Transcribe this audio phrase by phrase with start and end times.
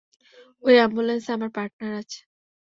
[0.63, 2.19] ওই অ্যাম্বুলেন্সে আমার পার্টনার আছে।